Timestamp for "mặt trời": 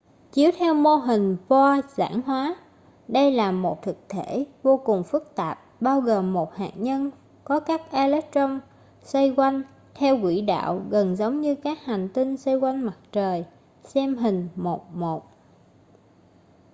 12.85-13.45